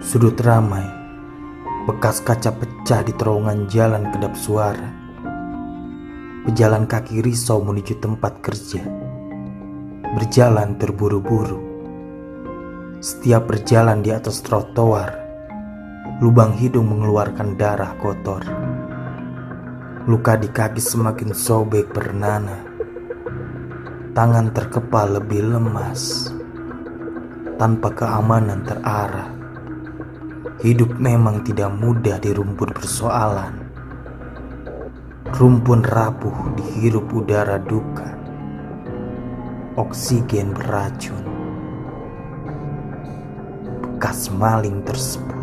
[0.00, 0.88] Sudut ramai,
[1.84, 4.88] bekas kaca pecah di terowongan jalan kedap suara.
[6.48, 8.80] Pejalan kaki risau menuju tempat kerja.
[10.16, 11.60] Berjalan terburu-buru.
[13.04, 15.20] Setiap berjalan di atas trotoar,
[16.24, 18.40] lubang hidung mengeluarkan darah kotor.
[20.08, 22.64] Luka di kaki semakin sobek bernanah.
[24.16, 26.32] Tangan terkepal lebih lemas.
[27.60, 29.39] Tanpa keamanan terarah.
[30.60, 33.64] Hidup memang tidak mudah di rumpun persoalan.
[35.32, 38.12] Rumpun rapuh dihirup udara duka.
[39.80, 41.24] Oksigen beracun.
[43.80, 45.39] Bekas maling tersebut.